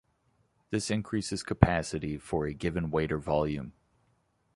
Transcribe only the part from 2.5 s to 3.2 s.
given weight or